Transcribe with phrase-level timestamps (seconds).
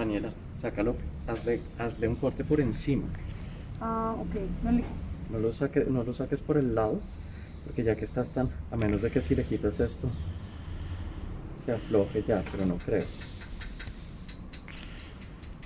[0.00, 3.04] Daniela, sácalo, hazle, hazle un corte por encima.
[3.82, 4.34] Ah, ok.
[4.64, 4.84] No le...
[5.30, 7.00] No lo, saque, no lo saques por el lado,
[7.66, 10.08] porque ya que estás tan, a menos de que si le quitas esto,
[11.54, 13.04] se afloje ya, pero no creo.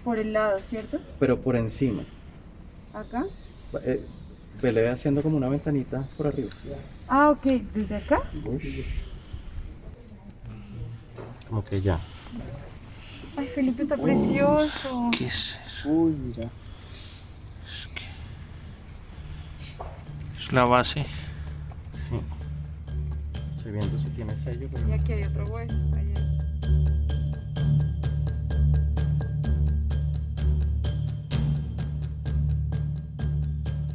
[0.03, 0.99] Por el lado, ¿cierto?
[1.21, 2.05] Pero por encima.
[2.93, 3.25] Acá.
[3.85, 4.05] Eh,
[4.61, 6.51] vele haciendo como una ventanita por arriba.
[7.07, 7.45] Ah, ok.
[7.73, 8.25] ¿Desde acá?
[8.45, 8.85] Ush.
[11.49, 12.01] Como que ya.
[13.37, 15.11] Ay, Felipe está precioso.
[15.17, 15.89] ¿Qué es eso?
[15.89, 16.51] Uy, mira.
[20.39, 21.05] Es la base.
[21.93, 22.15] Sí.
[23.57, 25.77] Estoy viendo si tiene sello, pero Y aquí hay otro hueso.
[25.95, 26.25] Ahí hay.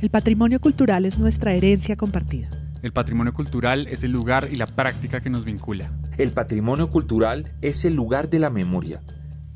[0.02, 2.50] El patrimonio cultural es nuestra herencia compartida.
[2.82, 5.92] El patrimonio cultural es el lugar y la práctica que nos vincula.
[6.18, 9.02] El patrimonio cultural es el lugar de la memoria.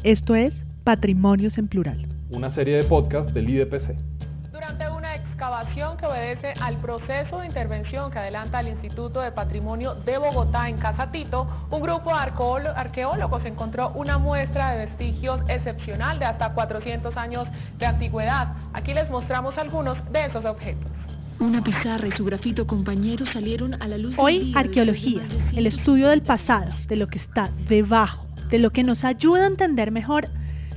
[0.03, 2.05] Esto es Patrimonios en Plural.
[2.31, 3.95] Una serie de podcasts del IDPC.
[4.51, 9.95] Durante una excavación que obedece al proceso de intervención que adelanta el Instituto de Patrimonio
[9.95, 15.41] de Bogotá en Casa Tito, un grupo de arqueólo- arqueólogos encontró una muestra de vestigios
[15.49, 18.53] excepcional de hasta 400 años de antigüedad.
[18.73, 20.91] Aquí les mostramos algunos de esos objetos.
[21.39, 24.13] Una pizarra y su grafito compañero salieron a la luz.
[24.17, 25.23] Hoy, arqueología,
[25.55, 29.47] el estudio del pasado, de lo que está debajo, de lo que nos ayuda a
[29.47, 30.29] entender mejor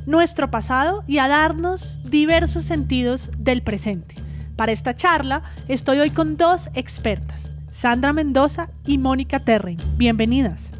[0.07, 4.15] nuestro pasado y a darnos diversos sentidos del presente.
[4.57, 9.77] Para esta charla estoy hoy con dos expertas, Sandra Mendoza y Mónica Terren.
[9.99, 10.71] Bienvenidas.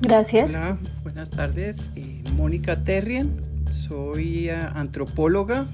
[0.00, 0.44] Gracias.
[0.48, 1.90] Hola, buenas tardes.
[1.96, 5.66] Eh, Mónica Terrien, soy eh, antropóloga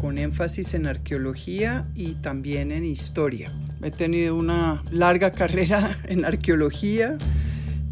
[0.00, 3.52] con énfasis en arqueología y también en historia.
[3.84, 7.16] He tenido una larga carrera en arqueología,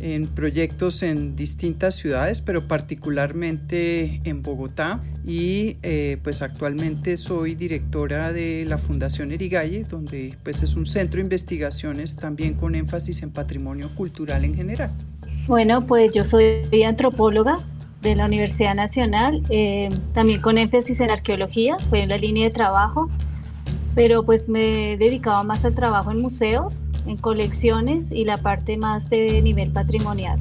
[0.00, 5.02] en proyectos en distintas ciudades, pero particularmente en Bogotá.
[5.24, 11.18] Y eh, pues actualmente soy directora de la Fundación Erigalle, donde pues es un centro
[11.18, 14.92] de investigaciones también con énfasis en patrimonio cultural en general.
[15.46, 17.58] Bueno, pues yo soy antropóloga
[18.02, 22.50] de la Universidad Nacional, eh, también con énfasis en arqueología, fue en la línea de
[22.50, 23.08] trabajo,
[23.94, 26.74] pero pues me he dedicado más al trabajo en museos,
[27.06, 30.40] en colecciones y la parte más de nivel patrimonial.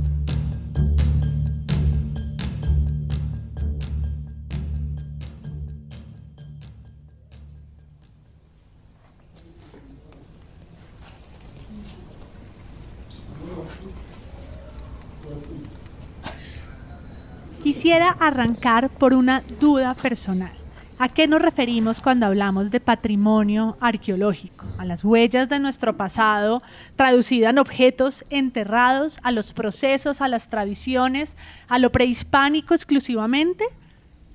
[17.62, 20.65] Quisiera arrancar por una duda personal.
[20.98, 24.66] ¿A qué nos referimos cuando hablamos de patrimonio arqueológico?
[24.78, 26.64] ¿A las huellas de nuestro pasado
[26.96, 31.36] traducidas en objetos enterrados, a los procesos, a las tradiciones,
[31.68, 33.66] a lo prehispánico exclusivamente?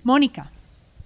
[0.03, 0.53] Mónica.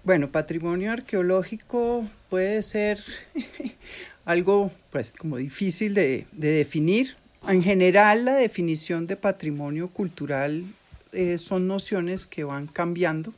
[0.02, 2.98] Bueno, patrimonio arqueológico puede ser
[4.24, 7.16] algo pues como difícil de, de definir.
[7.46, 10.64] En general, la definición de patrimonio cultural
[11.12, 13.32] eh, son nociones que van cambiando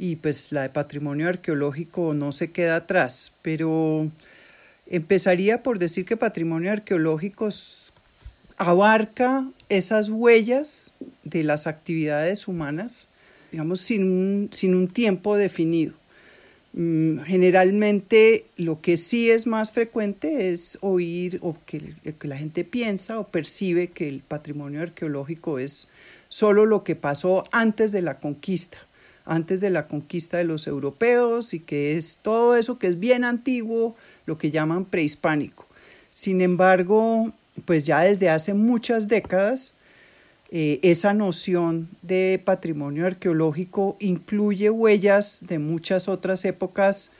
[0.00, 4.10] y pues la de patrimonio arqueológico no se queda atrás, pero
[4.86, 7.50] empezaría por decir que patrimonio arqueológico
[8.56, 13.08] abarca esas huellas de las actividades humanas,
[13.52, 15.92] digamos, sin un, sin un tiempo definido.
[16.72, 22.64] Mm, Generalmente lo que sí es más frecuente es oír o que, que la gente
[22.64, 25.90] piensa o percibe que el patrimonio arqueológico es
[26.30, 28.78] solo lo que pasó antes de la conquista,
[29.24, 33.24] antes de la conquista de los europeos y que es todo eso que es bien
[33.24, 33.94] antiguo,
[34.26, 35.66] lo que llaman prehispánico.
[36.10, 37.32] Sin embargo,
[37.64, 39.74] pues ya desde hace muchas décadas,
[40.50, 47.12] eh, esa noción de patrimonio arqueológico incluye huellas de muchas otras épocas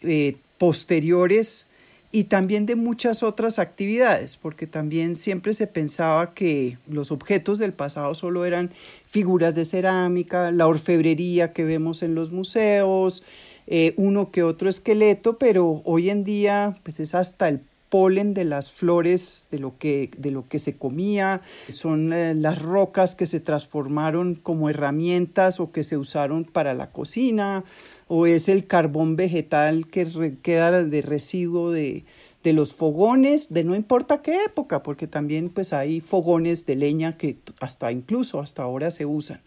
[0.00, 1.66] eh, posteriores
[2.12, 7.72] y también de muchas otras actividades, porque también siempre se pensaba que los objetos del
[7.72, 8.72] pasado solo eran
[9.06, 13.22] figuras de cerámica, la orfebrería que vemos en los museos,
[13.68, 18.44] eh, uno que otro esqueleto, pero hoy en día pues es hasta el polen de
[18.44, 23.26] las flores de lo que, de lo que se comía, son eh, las rocas que
[23.26, 27.64] se transformaron como herramientas o que se usaron para la cocina,
[28.08, 32.04] o es el carbón vegetal que queda de residuo de,
[32.42, 37.16] de los fogones, de no importa qué época, porque también pues hay fogones de leña
[37.16, 39.42] que hasta incluso hasta ahora se usan.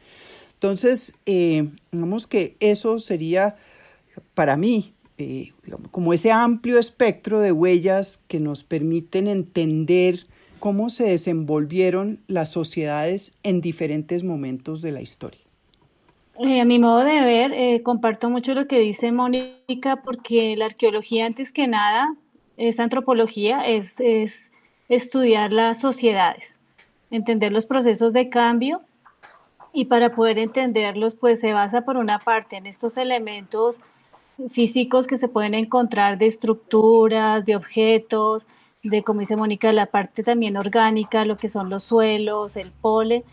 [0.54, 3.56] Entonces, eh, digamos que eso sería
[4.34, 10.26] para mí eh, digamos, como ese amplio espectro de huellas que nos permiten entender
[10.60, 15.42] cómo se desenvolvieron las sociedades en diferentes momentos de la historia.
[16.40, 20.66] Eh, a mi modo de ver, eh, comparto mucho lo que dice Mónica, porque la
[20.66, 22.16] arqueología, antes que nada,
[22.58, 24.52] es antropología, es, es
[24.90, 26.56] estudiar las sociedades,
[27.12, 28.82] entender los procesos de cambio
[29.74, 33.80] y para poder entenderlos, pues se basa por una parte en estos elementos
[34.52, 38.46] físicos que se pueden encontrar de estructuras, de objetos,
[38.84, 43.24] de, como dice Mónica, la parte también orgánica, lo que son los suelos, el pole,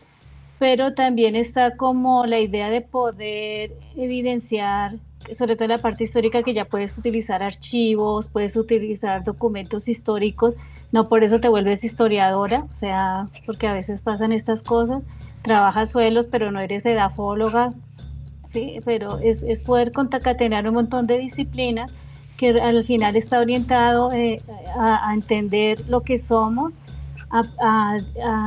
[0.59, 4.97] pero también está como la idea de poder evidenciar,
[5.37, 10.55] sobre todo en la parte histórica, que ya puedes utilizar archivos, puedes utilizar documentos históricos,
[10.93, 15.03] no por eso te vuelves historiadora, o sea, porque a veces pasan estas cosas,
[15.43, 17.73] trabajas suelos, pero no eres edafóloga,
[18.51, 18.81] ¿sí?
[18.85, 21.93] pero es, es poder concatenar un montón de disciplinas
[22.37, 24.41] que al final está orientado eh,
[24.75, 26.73] a, entender lo que somos,
[27.31, 27.99] a,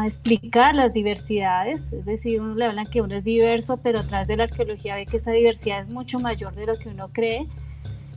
[0.05, 4.35] explicar las diversidades, es decir, uno le hablan que uno es diverso, pero atrás de
[4.35, 7.47] la arqueología ve que esa diversidad es mucho mayor de lo que uno cree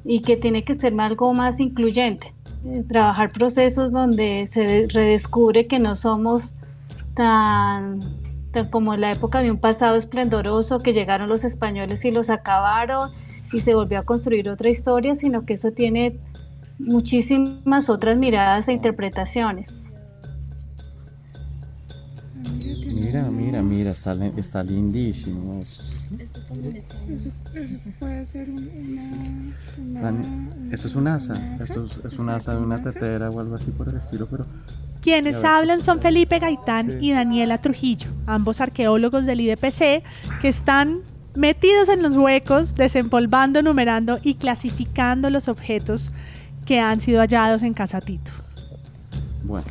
[0.03, 2.33] y que tiene que ser algo más incluyente.
[2.65, 6.55] Eh, trabajar procesos donde se redescubre que no somos
[7.15, 8.01] tan
[8.65, 13.13] como la época de un pasado esplendoroso que llegaron los españoles y los acabaron
[13.53, 16.19] y se volvió a construir otra historia, sino que eso tiene
[16.79, 19.67] muchísimas otras miradas e interpretaciones.
[22.35, 25.63] Mira, mira, mira, está, está lindísimo.
[27.99, 30.15] Puede ser una,
[30.71, 33.71] Esto es un asa, esto es, es un asa de una tetera o algo así
[33.71, 34.47] por el estilo, pero
[35.07, 40.03] quienes hablan son Felipe Gaitán y Daniela Trujillo, ambos arqueólogos del IDPC
[40.41, 41.03] que están
[41.37, 46.11] metidos en los huecos, desempolvando, numerando y clasificando los objetos
[46.65, 48.33] que han sido hallados en Casa Tito.
[49.45, 49.67] Bueno,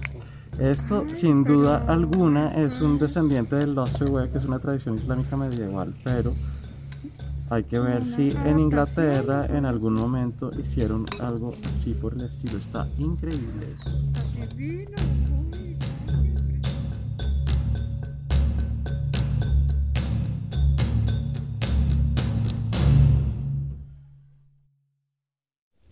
[0.59, 5.93] esto sin duda alguna es un descendiente del Way, que es una tradición islámica medieval,
[6.03, 6.33] pero
[7.49, 12.57] hay que ver si en Inglaterra en algún momento hicieron algo así por el estilo.
[12.57, 13.91] Está increíble esto.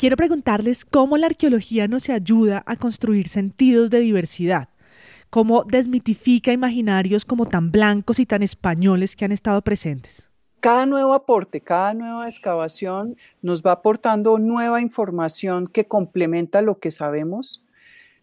[0.03, 4.67] Quiero preguntarles cómo la arqueología nos ayuda a construir sentidos de diversidad,
[5.29, 10.27] cómo desmitifica imaginarios como tan blancos y tan españoles que han estado presentes.
[10.59, 16.91] Cada nuevo aporte, cada nueva excavación nos va aportando nueva información que complementa lo que
[16.91, 17.63] sabemos,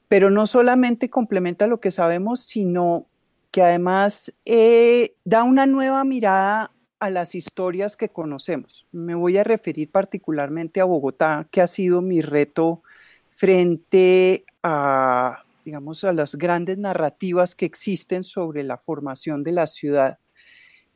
[0.06, 3.06] pero no solamente complementa lo que sabemos, sino
[3.50, 8.86] que además eh, da una nueva mirada a las historias que conocemos.
[8.92, 12.82] Me voy a referir particularmente a Bogotá, que ha sido mi reto
[13.30, 20.18] frente a, digamos, a las grandes narrativas que existen sobre la formación de la ciudad.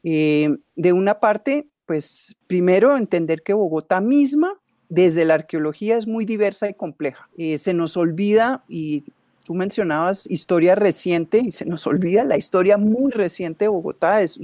[0.03, 4.61] Eh, de una parte, pues primero entender que Bogotá misma,
[4.91, 7.31] desde la arqueología, es muy diversa y compleja.
[7.39, 9.05] Eh, se nos olvida, y
[9.44, 14.41] tú mencionabas historia reciente, y se nos olvida la historia muy reciente de Bogotá, es,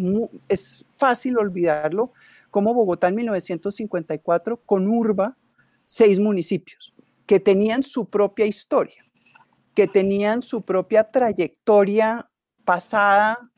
[0.48, 2.12] es fácil olvidarlo,
[2.50, 5.36] como Bogotá en 1954 con Urba,
[5.84, 6.94] seis municipios
[7.26, 9.04] que tenían su propia historia,
[9.74, 12.28] que tenían su propia trayectoria
[12.64, 13.50] pasada,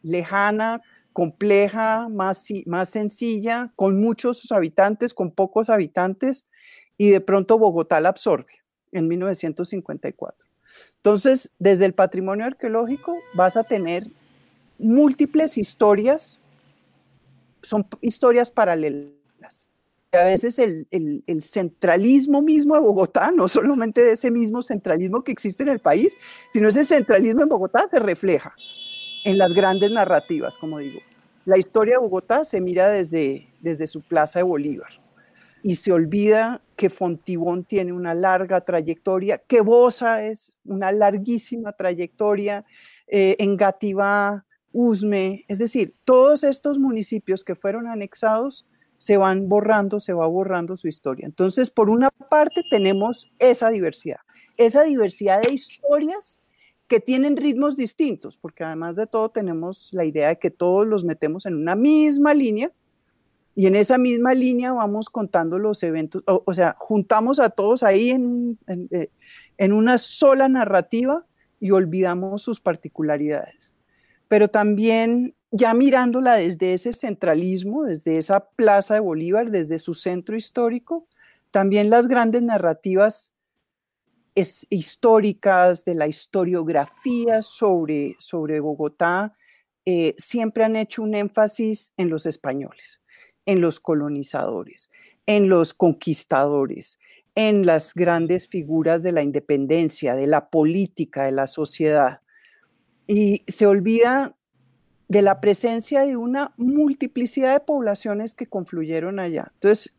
[0.00, 0.80] lejana,
[1.12, 6.46] compleja, más, más sencilla, con muchos habitantes, con pocos habitantes,
[6.96, 8.52] y de pronto Bogotá la absorbe
[8.92, 10.45] en 1954.
[11.06, 14.08] Entonces, desde el patrimonio arqueológico vas a tener
[14.76, 16.40] múltiples historias
[17.62, 19.68] son historias paralelas.
[20.10, 25.62] A veces el, centralismo mismo de Bogotá, no solamente de ese mismo centralismo que existe
[25.62, 26.18] en el país,
[26.52, 28.56] sino ese centralismo en Bogotá se refleja
[29.24, 30.98] en las grandes narrativas, como digo.
[31.44, 35.05] La historia de Bogotá se mira desde, desde su plaza de Bolívar
[35.66, 42.64] y se olvida que Fontibón tiene una larga trayectoria, que Bosa es una larguísima trayectoria,
[43.08, 49.98] eh, en Gativá Usme, es decir, todos estos municipios que fueron anexados se van borrando,
[49.98, 51.26] se va borrando su historia.
[51.26, 54.20] Entonces, por una parte tenemos esa diversidad,
[54.58, 56.38] esa diversidad de historias
[56.86, 61.04] que tienen ritmos distintos, porque además de todo tenemos la idea de que todos los
[61.04, 62.70] metemos en una misma línea
[63.56, 68.10] y en esa misma línea vamos contando los eventos, o, sea, juntamos a todos ahí
[68.10, 69.08] en, eh,
[69.56, 71.26] en una sola narrativa
[71.58, 73.74] y olvidamos sus particularidades.
[74.28, 80.36] Pero también ya mirándola desde ese centralismo, desde esa plaza de Bolívar, desde su centro
[80.36, 81.08] histórico,
[81.50, 83.32] también las grandes narrativas
[84.68, 89.34] históricas de la historiografía sobre, sobre Bogotá
[89.86, 93.00] eh, siempre han hecho un énfasis en los españoles,
[93.46, 94.90] en los colonizadores,
[95.26, 96.98] en los conquistadores,
[97.34, 102.20] en las grandes figuras de la independencia, de la política, de la sociedad.
[103.06, 104.34] Y se olvida
[105.08, 109.52] de la presencia de una multiplicidad de poblaciones que confluyeron allá.
[109.54, 109.92] Entonces,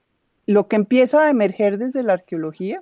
[0.48, 2.82] lo que empieza a emerger desde la arqueología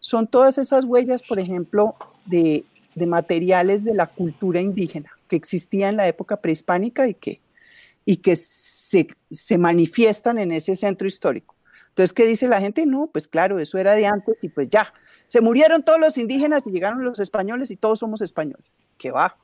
[0.00, 2.64] son todas esas huellas, por ejemplo, de,
[2.94, 7.40] materiales de la cultura indígena que existía en la época prehispánica y que,
[8.04, 8.34] y que
[9.30, 11.54] se, manifiestan en ese centro histórico.
[11.90, 12.86] Entonces, ¿qué dice la gente?
[12.86, 14.92] No, pues claro, eso era de antes y pues ya,
[15.26, 18.70] se murieron todos los indígenas y llegaron los españoles y todos somos españoles.
[18.96, 19.36] ¿Qué va?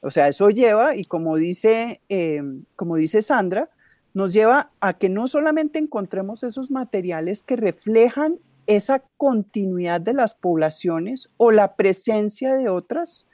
[0.00, 2.42] O sea, eso lleva, y como dice, eh,
[2.76, 3.70] como dice Sandra,
[4.12, 10.34] nos lleva a que no solamente encontremos esos materiales que reflejan esa continuidad de las
[10.34, 13.26] poblaciones o la presencia de otras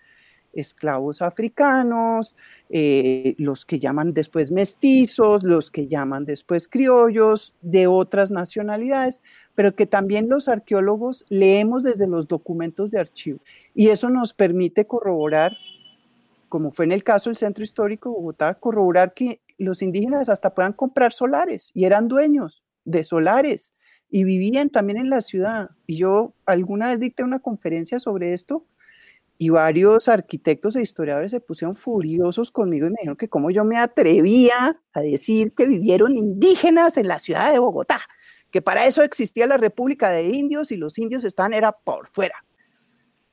[0.53, 2.37] esclavos africanos,
[2.71, 9.21] eh, los que llaman después mestizos, los que llaman después criollos de otras nacionalidades,
[9.55, 13.41] pero que también los arqueólogos leemos desde los documentos de archivo.
[13.75, 15.57] Y eso nos permite corroborar
[16.51, 20.53] como fue en el caso del Centro Histórico de Bogotá, corroborar que los indígenas hasta
[20.53, 23.73] puedan comprar solares y eran dueños de solares
[24.11, 25.71] y vivían también en la ciudad.
[25.87, 28.67] Y yo alguna vez dicté una conferencia sobre esto
[29.43, 33.65] y varios arquitectos e historiadores se pusieron furiosos conmigo y me dijeron que cómo yo
[33.65, 38.01] me atrevía a decir que vivieron indígenas en la ciudad de Bogotá,
[38.51, 42.45] que para eso existía la República de Indios y los indios estaban era por fuera.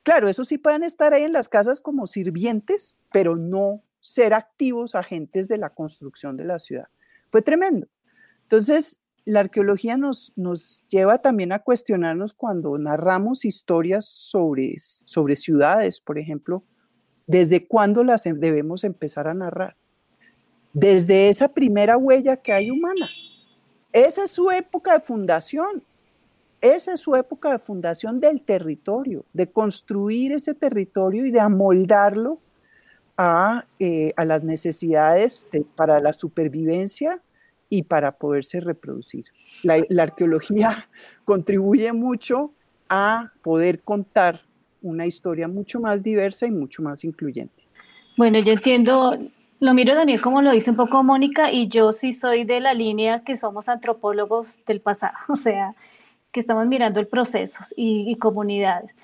[0.02, 4.94] Claro, eso sí pueden estar ahí en las casas como sirvientes, pero no ser activos
[4.94, 6.88] agentes de la construcción de la ciudad.
[7.30, 7.86] Fue tremendo.
[8.44, 16.00] Entonces, la arqueología nos, nos lleva también a cuestionarnos cuando narramos historias sobre, sobre ciudades,
[16.00, 16.64] por ejemplo,
[17.26, 19.76] ¿desde cuándo las em, debemos empezar a narrar?
[20.72, 23.08] Desde esa primera huella que hay humana.
[23.92, 25.84] Esa es su época de fundación.
[26.60, 32.40] Esa es su época de fundación del territorio, de construir ese territorio y de amoldarlo
[33.16, 35.42] a, eh, las necesidades
[35.76, 37.22] para la supervivencia
[37.68, 39.26] y para poderse reproducir.
[39.62, 40.88] La, la, arqueología
[41.24, 42.52] contribuye mucho
[42.88, 44.40] a poder contar
[44.82, 47.64] una historia mucho más diversa y mucho más incluyente.
[48.16, 49.18] Bueno, yo entiendo,
[49.60, 52.74] lo miro también como lo dice un poco Mónica, y yo sí soy de la
[52.74, 55.74] línea que somos antropólogos del pasado, o sea,
[56.32, 58.96] que estamos mirando el proceso y, comunidades.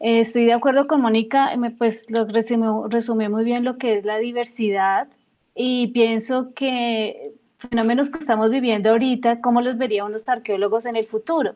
[0.00, 4.18] Eh, estoy de acuerdo con Mónica, pues lo resume, muy bien lo que es la
[4.18, 5.08] diversidad
[5.54, 7.32] y pienso que
[7.68, 11.54] fenómenos que estamos viviendo ahorita, ¿cómo los verían los arqueólogos en el futuro?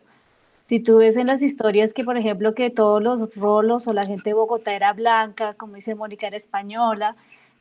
[0.69, 4.05] Si tú ves en las historias que, por ejemplo, que todos los rolos o la
[4.05, 7.17] gente de Bogotá era blanca, como dice Mónica, era española,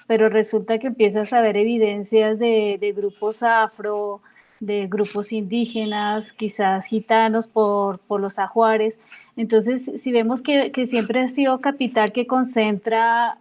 [0.08, 4.22] pero resulta que empiezas a ver evidencias de, grupos afro,
[4.60, 9.00] de grupos indígenas, quizás gitanos por, los ajuares.
[9.38, 13.38] Entonces, si vemos que, siempre ha sido capital que concentra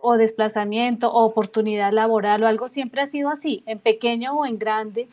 [0.00, 4.58] o desplazamiento o oportunidad laboral o algo, siempre ha sido así, en pequeño o en
[4.58, 5.08] grande,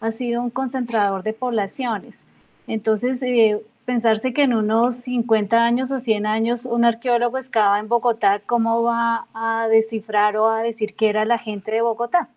[0.00, 2.22] ha sido un concentrador de poblaciones.
[2.66, 7.88] Entonces, eh, pensarse que en unos 50 años o 100 años un arqueólogo excava en
[7.88, 12.28] Bogotá, ¿cómo va a descifrar o a decir qué era la gente de Bogotá?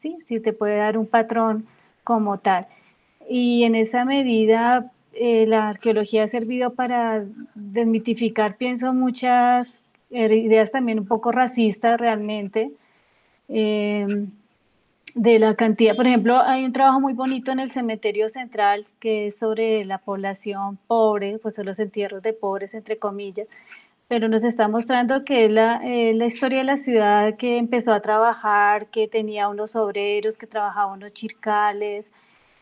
[0.00, 0.18] ¿sí?
[0.26, 1.66] Si te puede dar un patrón
[2.04, 2.66] como tal.
[3.28, 10.98] Y en esa medida, eh, la arqueología ha servido para desmitificar, pienso, muchas ideas también
[10.98, 12.72] un poco racistas realmente,
[13.48, 14.30] em,
[15.14, 19.26] de la cantidad, por ejemplo, hay un trabajo muy bonito en el cementerio central que
[19.26, 23.48] es sobre la población pobre, pues son los entierros de pobres, entre comillas,
[24.08, 28.00] pero nos está mostrando que la, eh, la historia de la ciudad que empezó a
[28.00, 32.10] trabajar, que tenía unos obreros, que trabajaban unos chircales,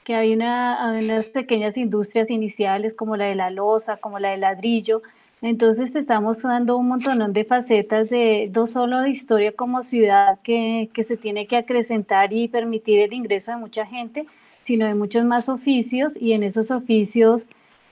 [0.05, 4.39] que hay una, unas pequeñas industrias iniciales como la de la loza, como la de
[4.39, 5.03] ladrillo.
[5.41, 10.41] Entonces te estamos dando un montón de facetas de no solo de historia como ciudad
[10.43, 14.27] que, que se tiene que acrecentar y permitir el ingreso de mucha gente,
[14.63, 17.47] sino de muchos más oficios y en esos oficios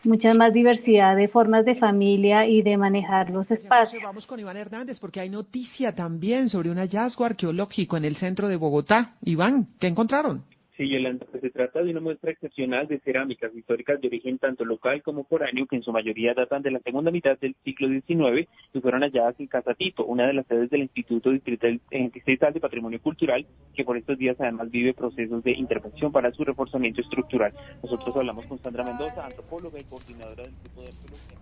[0.07, 4.03] mucha más diversidad de formas de familia y de manejar los espacios.
[4.03, 8.49] Vamos con Iván Hernández porque hay noticia también sobre un hallazgo arqueológico en el centro
[8.49, 9.15] de Bogotá.
[9.23, 10.45] Iván, ¿qué encontraron?
[10.76, 10.92] Sí,
[11.30, 15.25] pues se trata de una muestra excepcional de cerámicas históricas de origen tanto local como
[15.25, 19.00] foráneo, que en su mayoría datan de la segunda mitad del siglo XIX y fueron
[19.00, 21.80] halladas en Casatito, una de las sedes del Instituto Distrital,
[22.12, 26.45] Distrital de Patrimonio Cultural, que por estos días además vive procesos de intervención para su
[26.45, 27.52] reforzamiento estructural.
[27.83, 31.38] Nosotros hablamos con Sandra Mendoza, antropóloga y coordinadora del grupo de arqueología.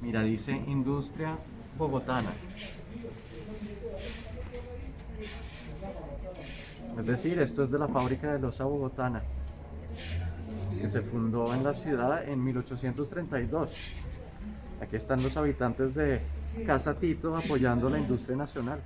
[0.00, 1.36] Mira, dice industria
[1.78, 2.30] bogotana.
[7.00, 9.22] Es decir, esto es de la fábrica de losa bogotana,
[10.78, 13.94] que se fundó en la ciudad en 1832.
[14.82, 16.20] Aquí están los habitantes de
[16.66, 18.80] Casa Tito apoyando la industria nacional.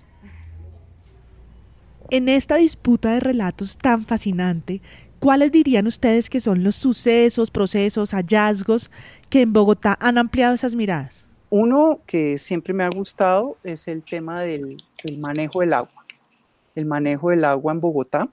[2.08, 4.80] En esta disputa de relatos tan fascinante,
[5.18, 8.92] ¿cuáles dirían ustedes que son los sucesos, procesos, hallazgos
[9.28, 11.26] que en Bogotá han ampliado esas miradas?
[11.50, 16.03] Uno que siempre me ha gustado es el tema del, del manejo del agua,
[16.74, 18.28] el manejo del agua en Bogotá.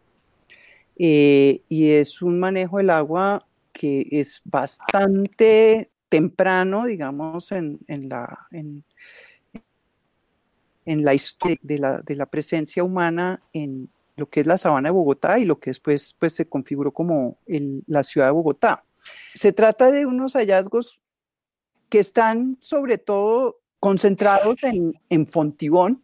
[0.98, 8.48] Eh, y es un manejo del agua que es bastante temprano, digamos, en, en la,
[8.51, 8.83] en,
[10.86, 14.93] la historia de la, de la, presencia humana en lo que es la sabana de
[14.93, 18.83] Bogotá y lo que después pues, se configuró como la ciudad de Bogotá.
[19.33, 21.01] Se trata de unos hallazgos
[21.89, 26.03] que están sobre todo concentrados en, en Fontibón.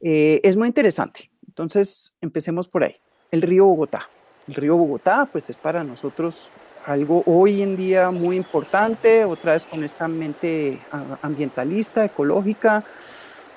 [0.00, 1.30] Eh, es muy interesante.
[1.50, 2.94] Entonces, empecemos por ahí.
[3.32, 4.08] El río Bogotá.
[4.46, 6.48] El río Bogotá, pues es para nosotros
[6.86, 10.78] algo hoy en día muy importante, otra vez con esta mente
[11.22, 12.84] ambientalista, ecológica,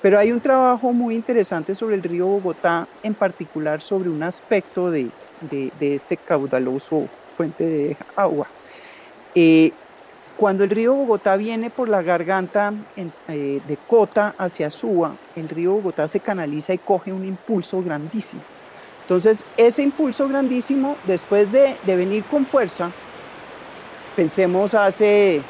[0.02, 4.90] pero hay un trabajo muy interesante sobre el río Bogotá, en particular sobre un aspecto
[4.90, 5.08] de,
[5.40, 8.48] de, de este caudaloso fuente de agua.
[9.36, 9.72] Eh,
[10.36, 15.72] cuando el río Bogotá viene por la garganta eh, de Cota hacia Suba, el río
[15.74, 18.42] Bogotá se canaliza y coge un impulso grandísimo.
[19.02, 22.90] Entonces, ese impulso grandísimo, después de, de venir con fuerza,
[24.16, 25.42] pensemos hace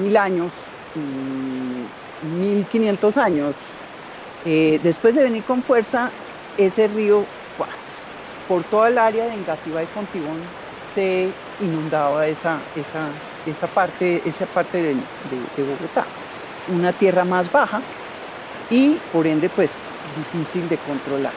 [0.00, 0.54] mil años,
[2.38, 3.54] mil quinientos años,
[4.44, 6.10] eh, después de venir con fuerza,
[6.56, 7.24] ese río
[8.48, 10.38] por toda el área de Engativá y Fontibón
[10.94, 11.28] se
[11.60, 13.08] inundaba esa, esa,
[13.46, 14.96] esa parte, esa parte de, de,
[15.56, 16.04] de, Bogotá.
[16.68, 17.80] Una tierra más baja
[18.70, 21.32] y por ende pues difícil de controlar.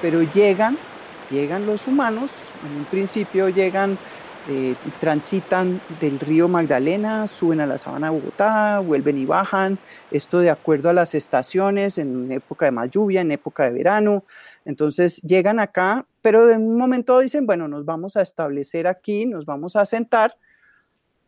[0.00, 0.78] Pero llegan,
[1.30, 2.30] llegan los humanos,
[2.64, 3.98] en un principio llegan
[4.50, 9.78] eh, transitan del río Magdalena, suben a la sabana de Bogotá, vuelven y bajan,
[10.10, 14.24] esto de acuerdo a las estaciones, en época de más lluvia, en época de verano.
[14.64, 19.44] Entonces llegan acá, pero en un momento dicen, bueno, nos vamos a establecer aquí, nos
[19.44, 20.38] vamos a sentar,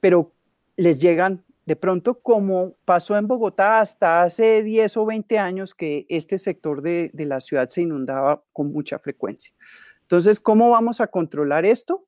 [0.01, 0.33] pero
[0.77, 6.07] les llegan de pronto como pasó en Bogotá hasta hace 10 o 20 años que
[6.09, 9.53] este sector de, de la ciudad se inundaba con mucha frecuencia.
[10.01, 12.07] Entonces, ¿cómo vamos a controlar esto?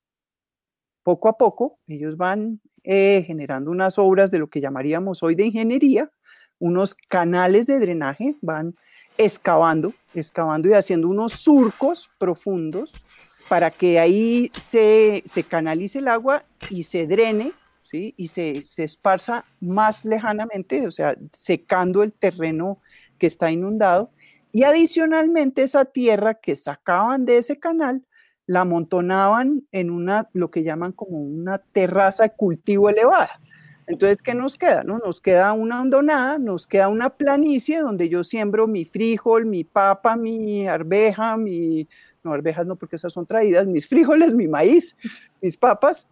[1.03, 5.47] Poco a poco ellos van eh, generando unas obras de lo que llamaríamos hoy de
[5.47, 6.11] ingeniería,
[6.59, 8.75] unos canales de drenaje, van
[9.19, 12.93] excavando, excavando y haciendo unos surcos profundos
[13.49, 18.15] para que ahí se, se canalice el agua y se drene ¿sí?
[18.17, 22.79] y se, se esparza más lejanamente, o sea, secando el terreno
[23.19, 24.11] que está inundado.
[24.53, 28.05] Y adicionalmente esa tierra que sacaban de ese canal
[28.53, 33.41] la amontonaban en una, lo que llaman como una terraza de cultivo elevada.
[33.87, 34.85] Entonces, ¿qué nos queda?
[34.85, 34.99] No?
[34.99, 40.17] Nos queda una hondonada, nos queda una planicie donde yo siembro mi frijol, mi papa,
[40.17, 41.89] mi arveja, mi,
[42.23, 44.97] no, arvejas no porque esas son traídas, mis frijoles, mi maíz,
[45.41, 46.11] mis papas,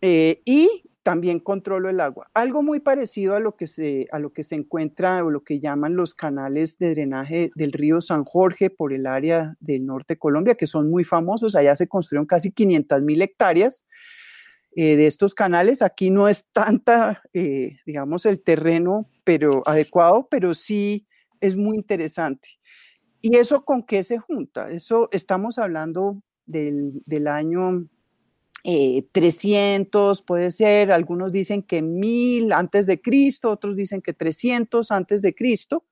[0.00, 2.30] eh, y también controlo el agua.
[2.32, 5.60] Algo muy parecido a lo que se, a lo que se encuentra o lo que
[5.60, 10.18] llaman los canales de drenaje del río San Jorge por el área del norte de
[10.18, 11.54] Colombia, que son muy famosos.
[11.54, 13.86] Allá se construyeron casi 500 mil hectáreas
[14.74, 15.82] eh, de estos canales.
[15.82, 21.06] Aquí no es tanta, eh, digamos, el terreno pero adecuado, pero sí
[21.40, 22.48] es muy interesante.
[23.20, 24.70] ¿Y eso con qué se junta?
[24.70, 27.86] Eso estamos hablando del, del año
[28.66, 34.90] eh, 300, puede ser, algunos dicen que 1000 antes de Cristo, otros dicen que 300
[34.90, 35.84] antes de Cristo.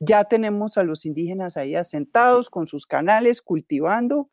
[0.00, 4.30] Ya tenemos a los indígenas ahí asentados con sus canales, cultivando,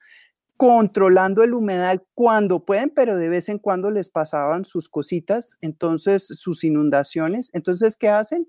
[0.56, 6.26] controlando el humedal cuando pueden, pero de vez en cuando les pasaban sus cositas, entonces
[6.26, 7.50] sus inundaciones.
[7.52, 8.48] Entonces, ¿qué hacen?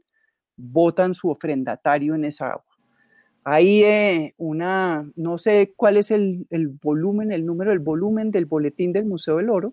[0.56, 2.67] Botan su ofrendatario en esa agua.
[3.50, 8.44] Hay eh, una, no sé cuál es el, el, volumen, el número, el volumen del
[8.44, 9.72] boletín del Museo del Oro,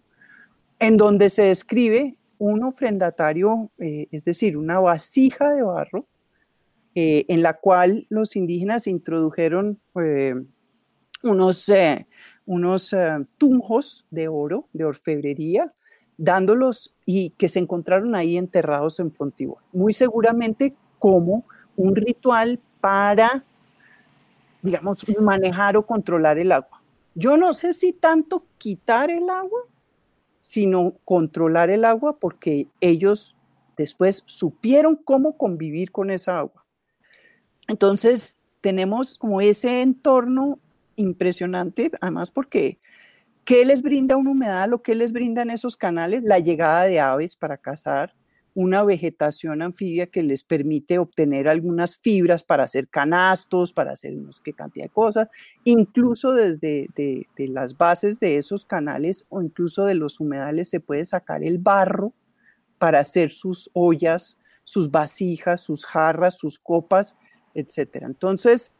[0.80, 6.06] en donde se describe un ofrendatario, eh, es decir, una vasija de barro,
[6.96, 10.36] eh, en la cual los indígenas introdujeron eh,
[11.24, 11.72] unos,
[12.46, 12.96] unos
[13.38, 15.74] tunjos de oro, de orfebrería,
[16.18, 19.62] dándolos y que se encontraron ahí enterrados en Fontibón.
[19.74, 23.44] Muy seguramente como un ritual para
[24.66, 26.82] digamos, manejar o controlar el agua.
[27.14, 29.62] Yo no sé si tanto quitar el agua,
[30.40, 33.38] sino controlar el agua porque ellos
[33.78, 36.66] después supieron cómo convivir con esa agua.
[37.68, 40.60] Entonces, tenemos como ese entorno
[40.96, 42.80] impresionante, además porque
[43.44, 46.24] ¿qué les brinda un humedal o qué les brindan esos canales?
[46.24, 48.15] La llegada de aves para cazar,
[48.56, 54.32] una vegetación anfibia que les permite obtener algunas fibras para hacer canastos, para hacer no
[54.32, 55.28] sé qué cantidad de cosas,
[55.66, 60.80] incluso desde de, de las bases de esos canales o incluso de los humedales se
[60.80, 62.14] puede sacar el barro
[62.80, 67.16] para hacer sus ollas, sus vasijas, sus jarras, sus copas,
[67.54, 68.08] etcétera.
[68.08, 68.72] Entonces,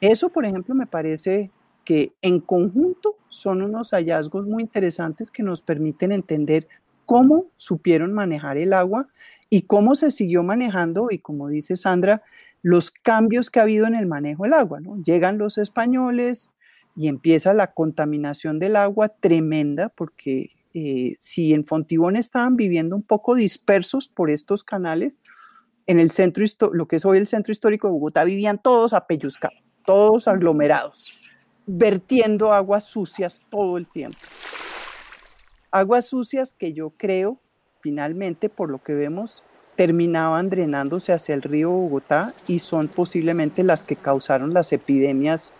[0.00, 1.50] eso, por ejemplo, me parece
[1.84, 6.68] que en conjunto son unos hallazgos muy interesantes que nos permiten entender
[7.06, 9.08] cómo supieron manejar el agua
[9.48, 12.22] y cómo se siguió manejando y como dice Sandra,
[12.62, 14.80] los cambios que ha habido en el manejo del agua.
[15.04, 16.50] Llegan los españoles
[16.96, 23.02] y empieza la contaminación del agua tremenda porque eh, si en Fontibón estaban viviendo un
[23.02, 25.20] poco dispersos por estos canales,
[25.86, 29.62] en el centro, lo que es hoy el centro histórico de Bogotá, vivían todos apelluzcados,
[29.84, 31.12] todos aglomerados,
[31.66, 34.18] vertiendo aguas sucias todo el tiempo.
[35.76, 37.38] Aguas sucias que yo creo,
[37.76, 39.42] finalmente, por lo que vemos,
[39.74, 45.52] terminaban drenándose hacia el río Bogotá y son posiblemente las que causaron las epidemias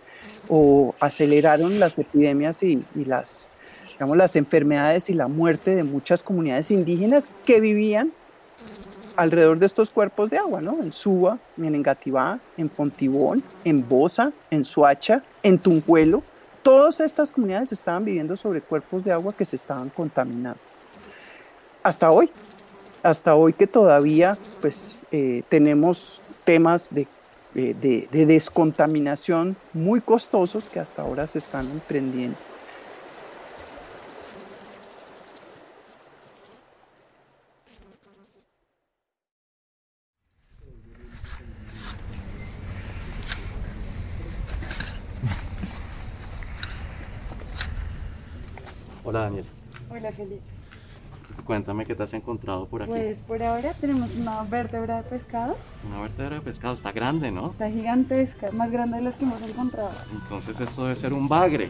[0.49, 3.47] o aceleraron las epidemias y, las,
[3.91, 8.11] digamos, las enfermedades y la muerte de muchas comunidades indígenas que vivían
[9.17, 10.81] alrededor de estos cuerpos de agua, ¿no?
[10.81, 16.23] En Suba, en Engativá, en Fontibón, en Bosa, en Suacha, en Tunjuelo.
[16.63, 20.59] Todas estas comunidades estaban viviendo sobre cuerpos de agua que se estaban contaminando.
[21.81, 22.29] Hasta hoy,
[23.03, 27.07] hasta hoy que todavía pues eh, tenemos temas de,
[27.55, 32.37] eh, de, de descontaminación muy costosos que hasta ahora se están emprendiendo.
[49.03, 49.45] Hola Daniel,
[49.89, 50.41] Hola Felipe.
[51.47, 52.91] Cuéntame qué te has encontrado por aquí.
[52.91, 55.57] Pues por ahora tenemos una vértebra de pescado.
[55.89, 57.47] Una vértebra de pescado, está grande, ¿no?
[57.47, 59.91] Está gigantesca, más grande de las que hemos encontrado.
[60.13, 61.69] Entonces esto debe ser un bagre.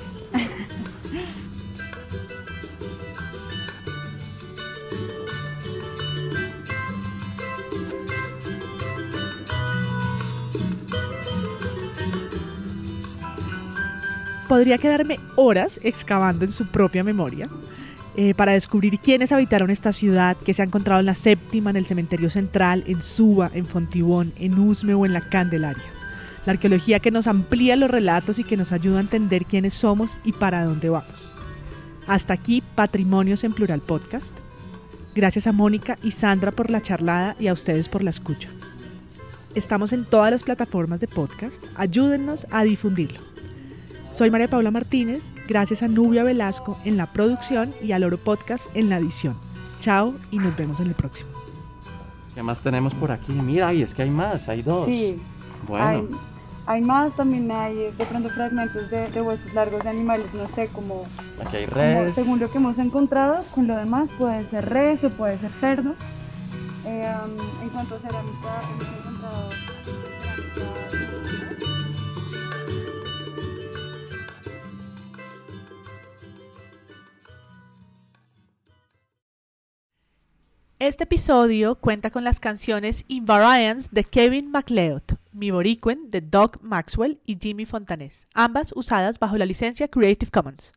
[14.49, 17.49] Podría quedarme horas excavando en su propia memoria
[18.19, 21.75] eh, para descubrir quiénes habitaron esta ciudad que se ha encontrado en la séptima, en
[21.75, 25.83] el cementerio central, en Suba, en Fontibón, en Usme o en la Candelaria.
[26.47, 30.17] La arqueología que nos amplía los relatos y que nos ayuda a entender quiénes somos
[30.23, 31.31] y para dónde vamos.
[32.07, 34.31] Hasta aquí Patrimonios en Plural Podcast.
[35.13, 38.49] Gracias a Mónica y Sandra por la charlada y a ustedes por la escucha.
[39.53, 41.63] Estamos en todas las plataformas de podcast.
[41.75, 43.19] Ayúdennos a difundirlo.
[44.17, 48.65] Soy María Paula Martínez, gracias a Nubia Velasco en la producción y al Oro Podcast
[48.75, 49.35] en la edición.
[49.79, 51.29] Chao y nos vemos en el próximo.
[52.33, 53.33] ¿Qué más tenemos por aquí?
[53.33, 54.87] Mira, y es que hay más, hay dos.
[54.87, 55.17] Sí.
[55.67, 56.07] Bueno, Hay,
[56.65, 60.67] hay más, también hay de pronto fragmentos de, de huesos largos de animales, no sé,
[60.69, 61.03] como,
[61.45, 62.15] aquí hay como res.
[62.15, 65.93] según lo que hemos encontrado, con lo demás puede ser res o puede ser cerdo.
[66.87, 69.49] Eh, um, en cuanto a cerámica, hemos encontrado
[80.79, 87.19] Este episodio cuenta con las canciones Invariance de Kevin MacLeod, Mi Boricuen de Doug Maxwell
[87.25, 90.73] y Jimmy Fontanés, ambas usadas bajo la licencia Creative Commons.